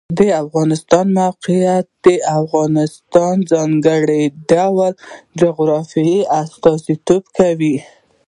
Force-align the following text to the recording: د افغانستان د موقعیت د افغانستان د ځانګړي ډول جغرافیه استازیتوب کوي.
د 0.19 0.21
افغانستان 0.43 1.05
د 1.11 1.15
موقعیت 1.19 1.85
د 2.05 2.07
افغانستان 2.39 3.33
د 3.41 3.45
ځانګړي 3.53 4.23
ډول 4.51 4.91
جغرافیه 5.39 6.19
استازیتوب 6.41 7.23
کوي. 7.37 7.75